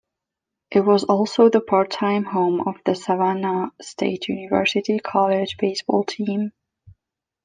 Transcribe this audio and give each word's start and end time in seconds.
It 0.71 0.79
was 0.79 1.03
also 1.03 1.49
the 1.51 1.61
part-time 1.61 2.23
home 2.23 2.61
of 2.67 2.77
the 2.87 2.95
Savannah 2.95 3.71
State 3.83 4.29
University 4.29 4.97
college 4.97 5.57
baseball 5.59 6.05
team. 6.05 6.53